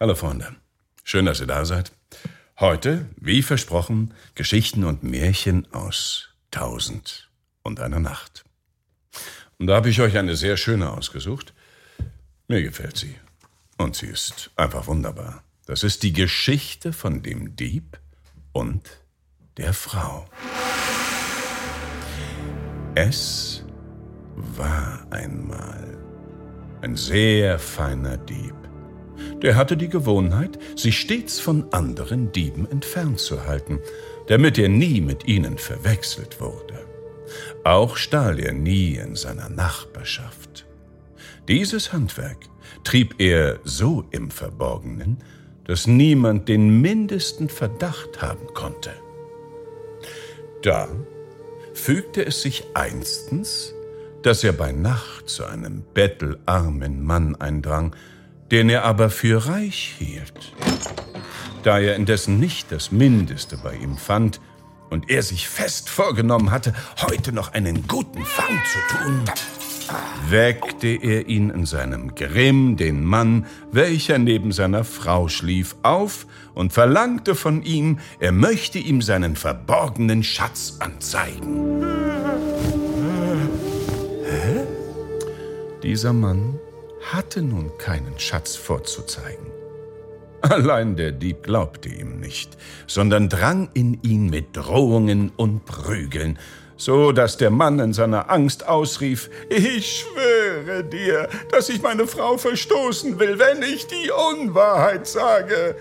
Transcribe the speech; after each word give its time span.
Hallo 0.00 0.14
Freunde, 0.14 0.54
schön, 1.04 1.26
dass 1.26 1.40
ihr 1.40 1.46
da 1.46 1.64
seid. 1.64 1.92
Heute, 2.60 3.06
wie 3.16 3.42
versprochen, 3.42 4.14
Geschichten 4.34 4.84
und 4.84 5.02
Märchen 5.02 5.72
aus 5.72 6.30
Tausend 6.50 7.28
und 7.62 7.80
einer 7.80 8.00
Nacht. 8.00 8.44
Und 9.58 9.66
da 9.66 9.76
habe 9.76 9.90
ich 9.90 10.00
euch 10.00 10.16
eine 10.16 10.36
sehr 10.36 10.56
schöne 10.56 10.90
ausgesucht. 10.90 11.52
Mir 12.46 12.62
gefällt 12.62 12.96
sie. 12.96 13.16
Und 13.76 13.96
sie 13.96 14.06
ist 14.06 14.50
einfach 14.56 14.86
wunderbar. 14.86 15.42
Das 15.66 15.82
ist 15.82 16.02
die 16.02 16.12
Geschichte 16.12 16.92
von 16.92 17.22
dem 17.22 17.54
Dieb 17.56 18.00
und 18.52 18.88
der 19.56 19.74
Frau. 19.74 20.28
Es 22.94 23.64
war 24.34 25.06
einmal 25.10 26.07
ein 26.82 26.96
sehr 26.96 27.58
feiner 27.58 28.16
Dieb. 28.16 28.54
Der 29.42 29.56
hatte 29.56 29.76
die 29.76 29.88
Gewohnheit, 29.88 30.58
sich 30.76 30.98
stets 30.98 31.40
von 31.40 31.72
anderen 31.72 32.32
Dieben 32.32 32.70
entfernt 32.70 33.18
zu 33.18 33.46
halten, 33.46 33.80
damit 34.28 34.58
er 34.58 34.68
nie 34.68 35.00
mit 35.00 35.26
ihnen 35.26 35.58
verwechselt 35.58 36.40
wurde. 36.40 36.86
Auch 37.64 37.96
stahl 37.96 38.38
er 38.38 38.52
nie 38.52 38.94
in 38.94 39.16
seiner 39.16 39.48
Nachbarschaft. 39.48 40.66
Dieses 41.48 41.92
Handwerk 41.92 42.38
trieb 42.84 43.16
er 43.18 43.58
so 43.64 44.04
im 44.10 44.30
Verborgenen, 44.30 45.18
dass 45.64 45.86
niemand 45.86 46.48
den 46.48 46.80
mindesten 46.80 47.48
Verdacht 47.48 48.22
haben 48.22 48.46
konnte. 48.54 48.90
Da 50.62 50.88
fügte 51.74 52.24
es 52.24 52.42
sich 52.42 52.64
einstens, 52.74 53.74
dass 54.22 54.44
er 54.44 54.52
bei 54.52 54.72
Nacht 54.72 55.28
zu 55.28 55.44
einem 55.44 55.82
bettelarmen 55.94 57.02
Mann 57.02 57.36
eindrang, 57.36 57.94
den 58.50 58.68
er 58.68 58.84
aber 58.84 59.10
für 59.10 59.46
reich 59.46 59.94
hielt. 59.98 60.54
Da 61.62 61.78
er 61.78 61.96
indessen 61.96 62.38
nicht 62.38 62.72
das 62.72 62.92
Mindeste 62.92 63.58
bei 63.58 63.74
ihm 63.74 63.96
fand 63.96 64.40
und 64.90 65.10
er 65.10 65.22
sich 65.22 65.48
fest 65.48 65.88
vorgenommen 65.88 66.50
hatte, 66.50 66.72
heute 67.00 67.32
noch 67.32 67.52
einen 67.52 67.86
guten 67.86 68.24
Fang 68.24 68.58
zu 68.72 68.96
tun, 68.96 69.24
weckte 70.28 70.88
er 70.88 71.28
ihn 71.28 71.50
in 71.50 71.66
seinem 71.66 72.14
Grimm, 72.14 72.76
den 72.76 73.04
Mann, 73.04 73.46
welcher 73.72 74.18
neben 74.18 74.52
seiner 74.52 74.84
Frau 74.84 75.28
schlief, 75.28 75.76
auf 75.82 76.26
und 76.54 76.72
verlangte 76.72 77.34
von 77.34 77.62
ihm, 77.62 77.98
er 78.20 78.32
möchte 78.32 78.78
ihm 78.78 79.02
seinen 79.02 79.36
verborgenen 79.36 80.22
Schatz 80.22 80.76
anzeigen. 80.80 81.97
Dieser 85.88 86.12
Mann 86.12 86.60
hatte 87.00 87.40
nun 87.40 87.78
keinen 87.78 88.18
Schatz 88.18 88.56
vorzuzeigen. 88.56 89.46
Allein 90.42 90.96
der 90.96 91.12
Dieb 91.12 91.44
glaubte 91.44 91.88
ihm 91.88 92.20
nicht, 92.20 92.58
sondern 92.86 93.30
drang 93.30 93.70
in 93.72 93.98
ihn 94.02 94.28
mit 94.28 94.54
Drohungen 94.54 95.32
und 95.38 95.64
Prügeln, 95.64 96.38
so 96.76 97.12
dass 97.12 97.38
der 97.38 97.48
Mann 97.48 97.78
in 97.78 97.94
seiner 97.94 98.28
Angst 98.30 98.68
ausrief, 98.68 99.30
ich 99.48 100.04
schwöre 100.04 100.84
dir, 100.84 101.30
dass 101.50 101.70
ich 101.70 101.80
meine 101.80 102.06
Frau 102.06 102.36
verstoßen 102.36 103.18
will, 103.18 103.38
wenn 103.38 103.62
ich 103.62 103.86
die 103.86 104.10
Unwahrheit 104.10 105.06
sage. 105.06 105.74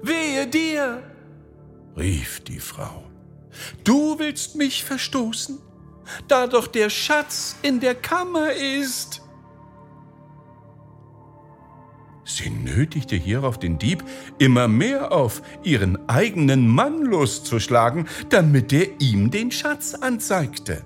Wehe 0.00 0.46
dir, 0.46 1.02
rief 1.94 2.40
die 2.40 2.60
Frau, 2.60 3.04
du 3.84 4.18
willst 4.18 4.56
mich 4.56 4.82
verstoßen, 4.82 5.58
da 6.28 6.46
doch 6.46 6.66
der 6.66 6.90
Schatz 6.90 7.56
in 7.62 7.80
der 7.80 7.94
Kammer 7.94 8.52
ist. 8.52 9.22
Sie 12.24 12.50
nötigte 12.50 13.14
hierauf 13.14 13.58
den 13.58 13.78
Dieb 13.78 14.02
immer 14.38 14.66
mehr 14.66 15.12
auf, 15.12 15.42
ihren 15.62 16.08
eigenen 16.08 16.68
Mann 16.68 17.02
loszuschlagen, 17.02 18.08
damit 18.30 18.72
er 18.72 19.00
ihm 19.00 19.30
den 19.30 19.52
Schatz 19.52 19.94
anzeigte. 19.94 20.84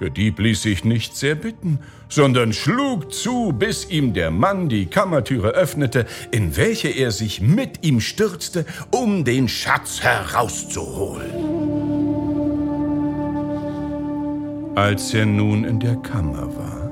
Der 0.00 0.08
Dieb 0.08 0.38
ließ 0.38 0.62
sich 0.62 0.84
nicht 0.84 1.14
sehr 1.14 1.34
bitten, 1.34 1.80
sondern 2.08 2.54
schlug 2.54 3.12
zu, 3.12 3.52
bis 3.52 3.90
ihm 3.90 4.14
der 4.14 4.30
Mann 4.30 4.70
die 4.70 4.86
Kammertüre 4.86 5.50
öffnete, 5.50 6.06
in 6.30 6.56
welche 6.56 6.88
er 6.88 7.10
sich 7.10 7.42
mit 7.42 7.84
ihm 7.84 8.00
stürzte, 8.00 8.64
um 8.90 9.24
den 9.24 9.46
Schatz 9.46 10.00
herauszuholen. 10.00 11.79
Als 14.80 15.12
er 15.12 15.26
nun 15.26 15.64
in 15.64 15.78
der 15.78 15.96
Kammer 15.96 16.56
war, 16.56 16.90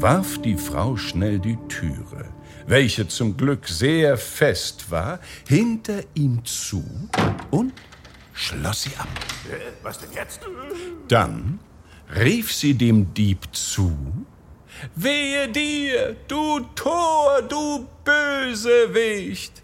warf 0.00 0.40
die 0.40 0.56
Frau 0.56 0.96
schnell 0.96 1.40
die 1.40 1.58
Türe, 1.68 2.26
welche 2.64 3.08
zum 3.08 3.36
Glück 3.36 3.66
sehr 3.66 4.16
fest 4.16 4.88
war, 4.88 5.18
hinter 5.48 6.04
ihm 6.14 6.44
zu 6.44 6.84
und 7.50 7.72
schloss 8.32 8.82
sie 8.82 8.96
ab. 8.96 9.08
Was 9.82 9.98
denn 9.98 10.10
jetzt? 10.14 10.42
Dann 11.08 11.58
rief 12.14 12.52
sie 12.54 12.74
dem 12.74 13.12
Dieb 13.14 13.48
zu, 13.50 13.98
Wehe 14.94 15.48
dir, 15.48 16.14
du 16.28 16.60
Tor, 16.76 17.42
du 17.48 17.84
Bösewicht! 18.04 19.60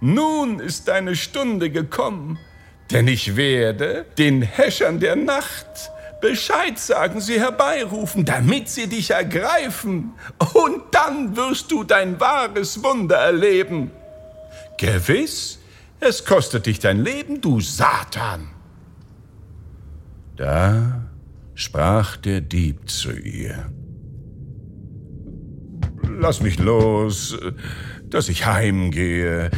Nun 0.00 0.58
ist 0.58 0.88
deine 0.88 1.14
Stunde 1.14 1.70
gekommen, 1.70 2.36
denn 2.90 3.06
ich 3.06 3.36
werde 3.36 4.06
den 4.18 4.42
Häschern 4.42 4.98
der 4.98 5.14
Nacht 5.14 5.92
Bescheid 6.20 6.78
sagen, 6.78 7.20
sie 7.20 7.40
herbeirufen, 7.40 8.24
damit 8.24 8.68
sie 8.68 8.88
dich 8.88 9.10
ergreifen. 9.10 10.12
Und 10.54 10.82
dann 10.92 11.36
wirst 11.36 11.72
du 11.72 11.84
dein 11.84 12.20
wahres 12.20 12.82
Wunder 12.82 13.16
erleben. 13.16 13.90
Gewiss, 14.78 15.58
es 16.00 16.24
kostet 16.24 16.66
dich 16.66 16.78
dein 16.78 17.02
Leben, 17.02 17.40
du 17.40 17.60
Satan. 17.60 18.48
Da 20.36 21.06
sprach 21.54 22.16
der 22.16 22.40
Dieb 22.40 22.88
zu 22.88 23.12
ihr. 23.12 23.70
Lass 26.18 26.40
mich 26.40 26.58
los, 26.58 27.36
dass 28.04 28.28
ich 28.28 28.46
heimgehe. 28.46 29.50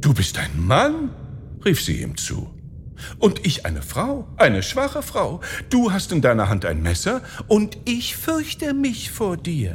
Du 0.00 0.12
bist 0.12 0.38
ein 0.38 0.66
Mann? 0.66 1.10
rief 1.64 1.82
sie 1.82 2.02
ihm 2.02 2.16
zu. 2.16 2.53
Und 3.18 3.44
ich 3.46 3.66
eine 3.66 3.82
Frau, 3.82 4.28
eine 4.36 4.62
schwache 4.62 5.02
Frau. 5.02 5.40
Du 5.70 5.92
hast 5.92 6.12
in 6.12 6.20
deiner 6.20 6.48
Hand 6.48 6.64
ein 6.64 6.82
Messer 6.82 7.22
und 7.48 7.78
ich 7.84 8.16
fürchte 8.16 8.74
mich 8.74 9.10
vor 9.10 9.36
dir. 9.36 9.74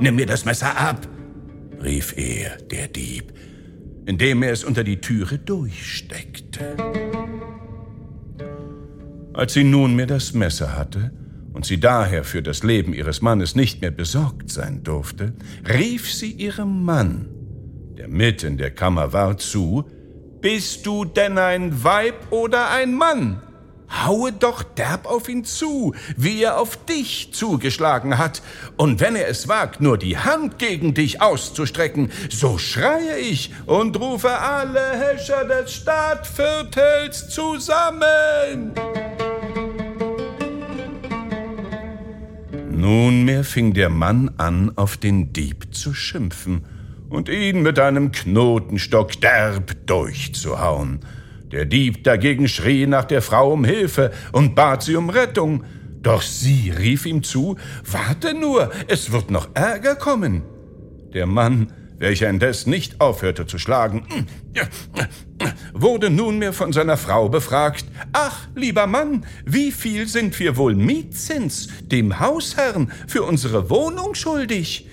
Nimm 0.00 0.16
mir 0.16 0.26
das 0.26 0.44
Messer 0.44 0.78
ab, 0.78 1.06
rief 1.82 2.16
er, 2.16 2.56
der 2.56 2.88
Dieb, 2.88 3.32
indem 4.06 4.42
er 4.42 4.52
es 4.52 4.64
unter 4.64 4.84
die 4.84 5.00
Türe 5.00 5.38
durchsteckte. 5.38 6.76
Als 9.32 9.54
sie 9.54 9.64
nunmehr 9.64 10.06
das 10.06 10.34
Messer 10.34 10.76
hatte 10.76 11.12
und 11.52 11.64
sie 11.64 11.78
daher 11.78 12.24
für 12.24 12.42
das 12.42 12.62
Leben 12.62 12.92
ihres 12.92 13.22
Mannes 13.22 13.54
nicht 13.54 13.80
mehr 13.80 13.90
besorgt 13.90 14.50
sein 14.50 14.82
durfte, 14.82 15.34
rief 15.68 16.12
sie 16.12 16.32
ihrem 16.32 16.84
Mann, 16.84 17.28
der 17.96 18.08
mit 18.08 18.42
in 18.42 18.56
der 18.56 18.70
Kammer 18.70 19.12
war, 19.12 19.38
zu, 19.38 19.84
bist 20.40 20.86
du 20.86 21.04
denn 21.04 21.38
ein 21.38 21.84
Weib 21.84 22.14
oder 22.30 22.70
ein 22.70 22.94
Mann? 22.94 23.42
Haue 24.04 24.32
doch 24.32 24.62
derb 24.62 25.06
auf 25.06 25.28
ihn 25.28 25.44
zu, 25.44 25.94
wie 26.16 26.42
er 26.42 26.58
auf 26.58 26.84
dich 26.86 27.32
zugeschlagen 27.32 28.18
hat. 28.18 28.40
Und 28.76 29.00
wenn 29.00 29.16
er 29.16 29.28
es 29.28 29.48
wagt, 29.48 29.80
nur 29.80 29.98
die 29.98 30.16
Hand 30.16 30.58
gegen 30.58 30.94
dich 30.94 31.20
auszustrecken, 31.20 32.12
so 32.30 32.56
schreie 32.56 33.18
ich 33.18 33.52
und 33.66 33.98
rufe 33.98 34.30
alle 34.38 34.80
Häscher 34.96 35.44
des 35.44 35.74
Stadtviertels 35.74 37.30
zusammen. 37.30 38.72
Nunmehr 42.70 43.44
fing 43.44 43.74
der 43.74 43.90
Mann 43.90 44.30
an, 44.38 44.72
auf 44.76 44.96
den 44.96 45.32
Dieb 45.32 45.74
zu 45.74 45.92
schimpfen 45.92 46.64
und 47.10 47.28
ihn 47.28 47.62
mit 47.62 47.78
einem 47.78 48.12
Knotenstock 48.12 49.20
derb 49.20 49.86
durchzuhauen. 49.86 51.00
Der 51.52 51.66
Dieb 51.66 52.04
dagegen 52.04 52.48
schrie 52.48 52.86
nach 52.86 53.04
der 53.04 53.20
Frau 53.20 53.52
um 53.52 53.64
Hilfe 53.64 54.12
und 54.32 54.54
bat 54.54 54.82
sie 54.82 54.96
um 54.96 55.10
Rettung. 55.10 55.64
Doch 56.00 56.22
sie 56.22 56.70
rief 56.70 57.04
ihm 57.04 57.22
zu, 57.22 57.56
Warte 57.84 58.32
nur, 58.32 58.70
es 58.86 59.12
wird 59.12 59.30
noch 59.30 59.48
Ärger 59.54 59.96
kommen. 59.96 60.42
Der 61.12 61.26
Mann, 61.26 61.72
welcher 61.98 62.30
indes 62.30 62.66
nicht 62.66 63.00
aufhörte 63.00 63.46
zu 63.46 63.58
schlagen, 63.58 64.06
wurde 65.72 66.10
nunmehr 66.10 66.52
von 66.52 66.72
seiner 66.72 66.96
Frau 66.96 67.28
befragt, 67.28 67.84
Ach, 68.12 68.48
lieber 68.54 68.86
Mann, 68.86 69.24
wie 69.44 69.72
viel 69.72 70.06
sind 70.08 70.38
wir 70.38 70.56
wohl 70.56 70.74
Mietzins 70.74 71.68
dem 71.82 72.20
Hausherrn 72.20 72.90
für 73.06 73.22
unsere 73.22 73.70
Wohnung 73.70 74.14
schuldig? 74.14 74.88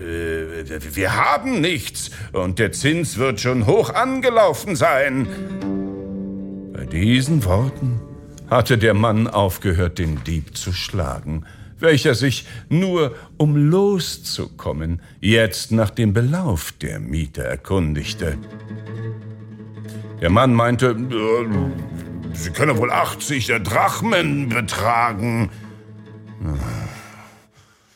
Äh, 0.00 0.80
wir 0.94 1.16
haben 1.16 1.60
nichts 1.60 2.10
und 2.32 2.58
der 2.58 2.72
Zins 2.72 3.16
wird 3.16 3.40
schon 3.40 3.66
hoch 3.66 3.94
angelaufen 3.94 4.76
sein. 4.76 5.26
Bei 6.72 6.84
diesen 6.84 7.44
Worten 7.44 8.00
hatte 8.48 8.78
der 8.78 8.94
Mann 8.94 9.26
aufgehört, 9.26 9.98
den 9.98 10.22
Dieb 10.24 10.56
zu 10.56 10.72
schlagen, 10.72 11.46
welcher 11.78 12.14
sich 12.14 12.46
nur, 12.68 13.14
um 13.36 13.56
loszukommen, 13.56 15.02
jetzt 15.20 15.72
nach 15.72 15.90
dem 15.90 16.12
Belauf 16.12 16.72
der 16.72 17.00
Miete 17.00 17.44
erkundigte. 17.44 18.38
Der 20.20 20.30
Mann 20.30 20.54
meinte, 20.54 20.90
äh, 20.90 22.34
Sie 22.34 22.50
können 22.50 22.76
wohl 22.76 22.90
80 22.90 23.46
Drachmen 23.64 24.48
betragen. 24.50 25.50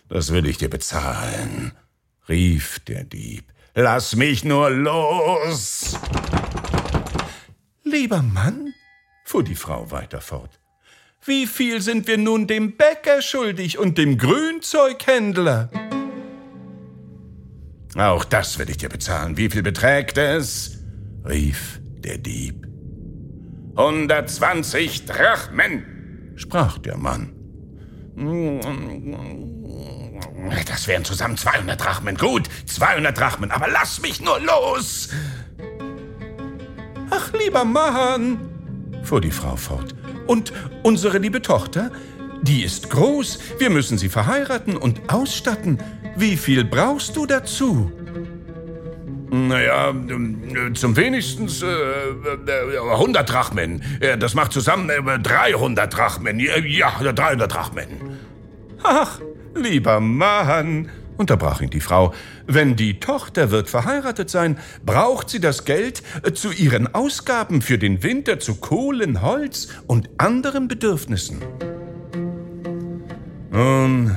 Das 0.09 0.33
will 0.33 0.47
ich 0.47 0.59
dir 0.59 0.71
bezahlen, 0.71 1.73
rief 2.29 2.81
der 2.81 3.05
Dieb. 3.05 3.45
Lass 3.75 4.17
mich 4.17 4.45
nur 4.45 4.71
los! 4.71 5.97
Lieber 7.85 8.23
Mann, 8.23 8.75
fuhr 9.25 9.45
die 9.45 9.55
Frau 9.55 9.91
weiter 9.91 10.21
fort, 10.21 10.59
wie 11.25 11.47
viel 11.47 11.81
sind 11.81 12.07
wir 12.07 12.19
nun 12.19 12.47
dem 12.47 12.77
Bäcker 12.77 13.23
schuldig 13.23 13.79
und 13.79 13.99
dem 13.99 14.19
Grünzeughändler? 14.19 15.71
Auch 17.97 18.25
das 18.25 18.59
will 18.59 18.71
ich 18.71 18.79
dir 18.79 18.89
bezahlen. 18.89 19.37
Wie 19.37 19.51
viel 19.51 19.63
beträgt 19.63 20.17
es? 20.17 20.79
rief 21.29 21.81
der 21.99 22.19
Dieb. 22.19 22.67
120 23.77 25.07
Drachmen, 25.07 26.33
sprach 26.37 26.79
der 26.79 26.97
Mann. 26.97 27.33
Das 30.67 30.87
wären 30.87 31.05
zusammen 31.05 31.37
200 31.37 31.81
Drachmen. 31.81 32.17
Gut, 32.17 32.49
200 32.67 33.17
Drachmen, 33.17 33.51
aber 33.51 33.69
lass 33.69 34.01
mich 34.03 34.21
nur 34.21 34.39
los! 34.41 35.11
Ach, 37.11 37.33
lieber 37.33 37.65
Mann, 37.65 38.39
fuhr 39.03 39.21
die 39.21 39.31
Frau 39.31 39.57
fort, 39.57 39.95
und 40.31 40.53
unsere 40.85 41.19
liebe 41.19 41.43
Tochter, 41.43 41.91
die 42.43 42.63
ist 42.63 42.89
groß, 42.89 43.41
wir 43.59 43.69
müssen 43.69 43.99
sie 43.99 44.09
verheiraten 44.09 44.77
und 44.77 45.13
ausstatten. 45.13 45.79
Wie 46.17 46.37
viel 46.37 46.65
brauchst 46.65 47.17
du 47.17 47.27
dazu? 47.27 47.91
Naja, 49.29 49.93
zum 50.75 50.97
wenigstens 50.97 51.63
äh, 51.63 51.67
100 52.93 53.23
äh, 53.23 53.33
Drachmen. 53.33 53.83
Das 54.21 54.35
macht 54.35 54.53
zusammen 54.53 54.89
äh, 54.89 55.19
300 55.19 55.93
Drachmen. 55.93 56.39
Ja, 56.39 56.93
300 57.01 57.53
Drachmen. 57.53 57.89
Ach, 58.85 59.21
lieber 59.57 59.99
Mann, 59.99 60.91
unterbrach 61.21 61.61
ihn 61.61 61.71
die 61.71 61.81
Frau, 61.81 62.13
wenn 62.47 62.75
die 62.75 62.99
Tochter 62.99 63.51
wird 63.51 63.69
verheiratet 63.69 64.31
sein, 64.31 64.59
braucht 64.85 65.31
sie 65.31 65.39
das 65.39 65.65
Geld 65.65 66.03
äh, 66.25 66.33
zu 66.33 66.51
ihren 66.51 66.93
Ausgaben 66.93 67.63
für 67.63 67.79
den 67.79 68.03
Winter 68.03 68.41
zu 68.41 68.57
Kohlen, 68.57 69.23
Holz 69.23 69.69
und 69.87 70.09
anderen 70.19 70.67
Bedürfnissen. 70.67 71.39
Nun, 73.53 74.17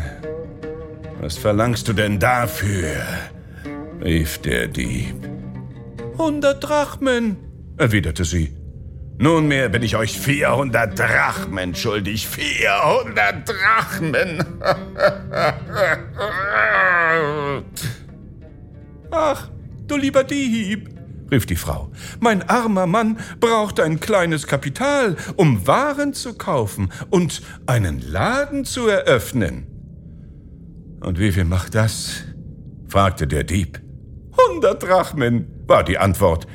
was 1.22 1.38
verlangst 1.38 1.88
du 1.88 1.94
denn 1.94 2.20
dafür? 2.20 2.96
rief 4.04 4.40
der 4.40 4.68
Dieb. 4.68 5.16
Hundert 6.18 6.64
Drachmen, 6.64 7.38
erwiderte 7.78 8.26
sie. 8.26 8.63
Nunmehr 9.18 9.70
bin 9.70 9.84
ich 9.84 9.96
euch 9.96 10.20
vierhundert 10.20 10.98
Drachmen 10.98 11.76
schuldig. 11.76 12.28
Vierhundert 12.28 13.48
Drachmen! 13.48 14.44
Ach, 19.12 19.52
du 19.88 19.98
lieber 19.98 20.24
Dieb, 20.24 20.90
rief 21.32 21.46
die 21.46 21.56
Frau, 21.56 21.92
mein 22.20 22.42
armer 22.50 22.88
Mann 22.88 23.20
braucht 23.40 23.80
ein 23.80 24.00
kleines 24.00 24.48
Kapital, 24.48 25.16
um 25.36 25.68
Waren 25.68 26.14
zu 26.14 26.34
kaufen 26.34 26.92
und 27.12 27.44
einen 27.68 28.02
Laden 28.02 28.66
zu 28.66 28.88
eröffnen. 28.88 29.68
Und 31.02 31.20
wie 31.20 31.32
viel 31.32 31.46
macht 31.46 31.76
das? 31.76 32.24
fragte 32.88 33.28
der 33.28 33.44
Dieb. 33.44 33.80
Hundert 34.36 34.82
Drachmen, 34.82 35.46
war 35.68 35.84
die 35.84 36.00
Antwort. 36.00 36.48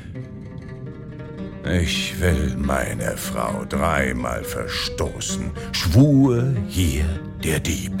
Ich 1.71 2.19
will 2.19 2.55
meine 2.57 3.15
Frau 3.15 3.63
dreimal 3.63 4.43
verstoßen, 4.43 5.51
schwur 5.71 6.51
hier 6.67 7.05
der 7.43 7.59
Dieb. 7.59 7.93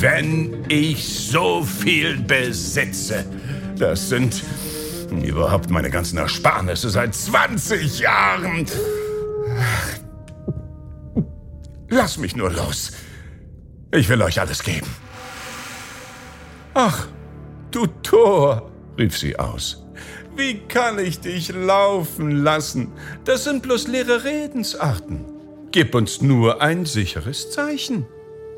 Wenn 0.00 0.64
ich 0.68 1.06
so 1.06 1.62
viel 1.62 2.18
besitze, 2.18 3.24
das 3.78 4.08
sind 4.08 4.42
überhaupt 5.22 5.70
meine 5.70 5.88
ganzen 5.88 6.18
Ersparnisse 6.18 6.90
seit 6.90 7.14
20 7.14 8.00
Jahren. 8.00 8.66
Lass 11.88 12.18
mich 12.18 12.34
nur 12.34 12.50
los. 12.50 12.90
Ich 13.92 14.08
will 14.08 14.20
euch 14.20 14.40
alles 14.40 14.64
geben. 14.64 14.88
Ach, 16.74 17.06
du 17.70 17.86
Tor, 18.02 18.68
rief 18.98 19.16
sie 19.16 19.38
aus. 19.38 19.85
Wie 20.36 20.58
kann 20.68 20.98
ich 20.98 21.20
dich 21.20 21.52
laufen 21.54 22.30
lassen? 22.30 22.92
Das 23.24 23.44
sind 23.44 23.62
bloß 23.62 23.88
leere 23.88 24.24
Redensarten. 24.24 25.24
Gib 25.72 25.94
uns 25.94 26.20
nur 26.20 26.60
ein 26.60 26.84
sicheres 26.84 27.50
Zeichen, 27.50 28.06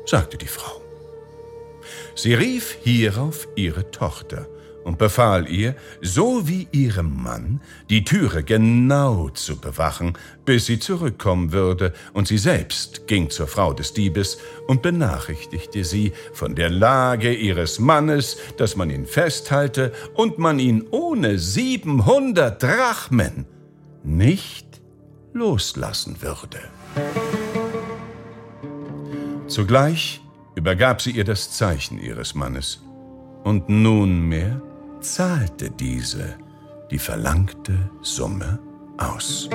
sagte 0.05 0.37
die 0.37 0.47
Frau. 0.47 0.81
Sie 2.15 2.33
rief 2.33 2.77
hierauf 2.83 3.47
ihre 3.55 3.89
Tochter 3.91 4.47
und 4.83 4.97
befahl 4.97 5.49
ihr, 5.49 5.75
so 6.01 6.47
wie 6.47 6.67
ihrem 6.71 7.21
Mann, 7.21 7.61
die 7.89 8.03
Türe 8.03 8.43
genau 8.43 9.29
zu 9.29 9.59
bewachen, 9.59 10.13
bis 10.45 10.65
sie 10.65 10.79
zurückkommen 10.79 11.51
würde, 11.51 11.93
und 12.13 12.27
sie 12.27 12.37
selbst 12.37 13.07
ging 13.07 13.29
zur 13.29 13.47
Frau 13.47 13.73
des 13.73 13.93
Diebes 13.93 14.37
und 14.67 14.81
benachrichtigte 14.81 15.83
sie 15.83 16.13
von 16.33 16.55
der 16.55 16.69
Lage 16.69 17.33
ihres 17.33 17.79
Mannes, 17.79 18.37
dass 18.57 18.75
man 18.75 18.89
ihn 18.89 19.05
festhalte 19.05 19.91
und 20.15 20.39
man 20.39 20.59
ihn 20.59 20.85
ohne 20.91 21.39
siebenhundert 21.39 22.63
Drachmen 22.63 23.45
nicht 24.03 24.81
loslassen 25.33 26.21
würde. 26.21 26.59
Zugleich 29.47 30.21
übergab 30.55 31.01
sie 31.01 31.11
ihr 31.11 31.23
das 31.23 31.51
Zeichen 31.51 31.99
ihres 31.99 32.35
Mannes, 32.35 32.81
und 33.43 33.69
nunmehr 33.69 34.61
zahlte 35.01 35.69
diese 35.71 36.35
die 36.91 36.99
verlangte 36.99 37.89
Summe 38.01 38.59
aus. 38.97 39.49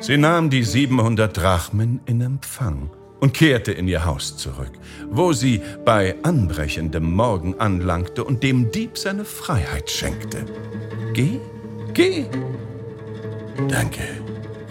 Sie 0.00 0.16
nahm 0.16 0.48
die 0.48 0.64
700 0.64 1.36
Drachmen 1.36 2.00
in 2.06 2.20
Empfang 2.20 2.90
und 3.20 3.34
kehrte 3.34 3.72
in 3.72 3.88
ihr 3.88 4.04
Haus 4.04 4.36
zurück, 4.36 4.72
wo 5.10 5.32
sie 5.32 5.60
bei 5.84 6.14
anbrechendem 6.22 7.12
Morgen 7.12 7.58
anlangte 7.58 8.24
und 8.24 8.42
dem 8.42 8.70
Dieb 8.70 8.96
seine 8.96 9.24
Freiheit 9.24 9.90
schenkte. 9.90 10.44
Geh, 11.12 11.40
geh. 11.94 12.26
Danke, 13.68 14.02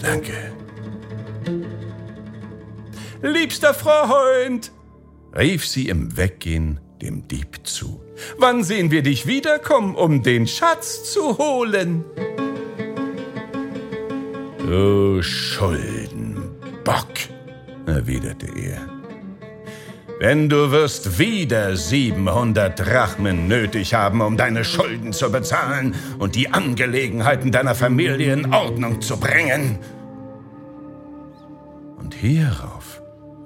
danke. 0.01 0.33
Liebster 3.21 3.73
Freund, 3.73 4.71
rief 5.37 5.67
sie 5.67 5.87
im 5.89 6.17
Weggehen 6.17 6.79
dem 7.01 7.27
Dieb 7.27 7.59
zu. 7.63 8.01
Wann 8.37 8.63
sehen 8.63 8.89
wir 8.91 9.03
dich 9.03 9.27
wiederkommen, 9.27 9.93
um 9.95 10.23
den 10.23 10.47
Schatz 10.47 11.11
zu 11.13 11.37
holen? 11.37 12.03
Du 14.57 15.21
Schuldenbock, 15.21 17.13
erwiderte 17.85 18.47
er. 18.47 18.81
Wenn 20.19 20.49
du 20.49 20.71
wirst 20.71 21.19
wieder 21.19 21.77
700 21.77 22.79
Drachmen 22.79 23.47
nötig 23.47 23.93
haben, 23.93 24.21
um 24.21 24.35
deine 24.35 24.65
Schulden 24.65 25.13
zu 25.13 25.31
bezahlen 25.31 25.93
und 26.17 26.33
die 26.33 26.51
Angelegenheiten 26.51 27.51
deiner 27.51 27.75
Familie 27.75 28.33
in 28.33 28.51
Ordnung 28.51 28.99
zu 28.99 29.19
bringen. 29.19 29.77
Und 31.99 32.15
hierauf 32.15 32.86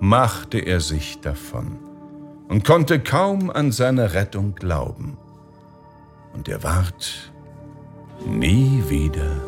machte 0.01 0.57
er 0.57 0.81
sich 0.81 1.21
davon 1.21 1.77
und 2.49 2.65
konnte 2.65 2.99
kaum 2.99 3.51
an 3.51 3.71
seine 3.71 4.13
Rettung 4.13 4.55
glauben. 4.55 5.17
Und 6.33 6.49
er 6.49 6.63
ward 6.63 7.31
nie 8.25 8.83
wieder 8.89 9.39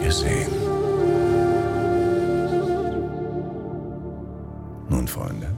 gesehen. 0.00 0.52
Nun, 4.88 5.08
Freunde, 5.08 5.56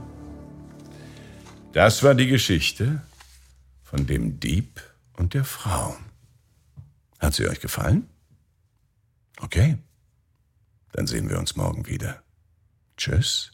das 1.71 2.01
war 2.01 2.15
die 2.15 2.27
Geschichte 2.27 3.03
von 3.83 4.07
dem 4.07 4.39
Dieb 4.39 4.81
und 5.13 5.35
der 5.35 5.45
Frau. 5.45 5.95
Hat 7.19 7.35
sie 7.35 7.47
euch 7.47 7.59
gefallen? 7.59 8.09
Okay, 9.39 9.77
dann 10.93 11.05
sehen 11.05 11.29
wir 11.29 11.37
uns 11.37 11.55
morgen 11.55 11.85
wieder. 11.85 12.23
Tschüss, 12.97 13.51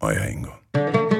og 0.00 0.14
jeg 0.14 0.30
Ingo. 0.30 1.19